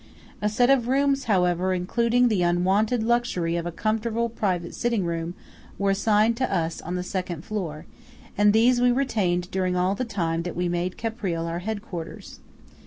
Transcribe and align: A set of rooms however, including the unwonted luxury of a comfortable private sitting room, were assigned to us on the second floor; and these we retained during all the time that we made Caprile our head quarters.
A 0.41 0.49
set 0.49 0.71
of 0.71 0.87
rooms 0.87 1.25
however, 1.25 1.75
including 1.75 2.27
the 2.27 2.41
unwonted 2.41 3.03
luxury 3.03 3.55
of 3.55 3.67
a 3.67 3.71
comfortable 3.71 4.29
private 4.29 4.73
sitting 4.73 5.05
room, 5.05 5.35
were 5.77 5.91
assigned 5.91 6.35
to 6.37 6.51
us 6.51 6.81
on 6.81 6.95
the 6.95 7.03
second 7.03 7.45
floor; 7.45 7.85
and 8.35 8.51
these 8.51 8.81
we 8.81 8.91
retained 8.91 9.51
during 9.51 9.75
all 9.75 9.93
the 9.93 10.03
time 10.03 10.41
that 10.41 10.55
we 10.55 10.67
made 10.67 10.97
Caprile 10.97 11.45
our 11.45 11.59
head 11.59 11.83
quarters. 11.83 12.39